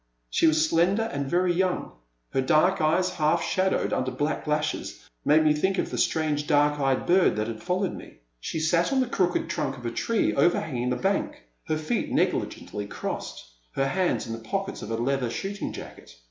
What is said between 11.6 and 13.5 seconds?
her feet negligently crossed,